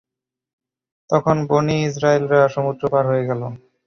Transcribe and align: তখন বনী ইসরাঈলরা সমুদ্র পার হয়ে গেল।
তখন 1.09 1.37
বনী 1.49 1.77
ইসরাঈলরা 1.87 2.41
সমুদ্র 2.55 2.83
পার 2.93 3.03
হয়ে 3.09 3.27
গেল। 3.29 3.41